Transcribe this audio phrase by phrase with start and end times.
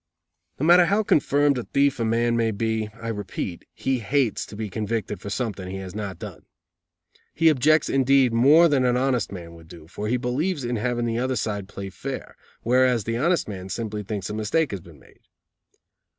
[0.59, 4.55] No matter how confirmed a thief a man may be, I repeat, he hates to
[4.55, 6.47] be convicted for something he has not done.
[7.35, 11.05] He objects indeed more than an honest man would do, for he believes in having
[11.05, 14.97] the other side play fair; whereas the honest man simply thinks a mistake has been
[14.97, 15.19] made.